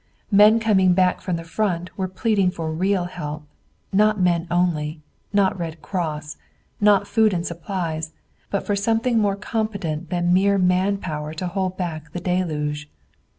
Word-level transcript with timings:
Men 0.31 0.59
coming 0.59 0.95
back 0.95 1.21
from 1.21 1.35
the 1.35 1.43
Front 1.43 1.95
were 1.95 2.07
pleading 2.07 2.49
for 2.49 2.71
real 2.73 3.03
help, 3.03 3.43
not 3.93 4.19
men 4.19 4.47
only, 4.49 4.99
not 5.31 5.59
Red 5.59 5.79
Cross, 5.83 6.37
not 6.79 7.07
food 7.07 7.35
and 7.35 7.45
supplies, 7.45 8.11
but 8.49 8.65
for 8.65 8.75
something 8.75 9.19
more 9.19 9.35
competent 9.35 10.09
than 10.09 10.33
mere 10.33 10.57
man 10.57 10.97
power 10.97 11.35
to 11.35 11.45
hold 11.45 11.77
back 11.77 12.13
the 12.13 12.19
deluge. 12.19 12.89